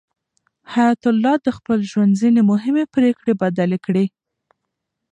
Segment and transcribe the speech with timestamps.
[0.73, 4.05] حیات الله د خپل ژوند ځینې مهمې پرېکړې بدلې کړې.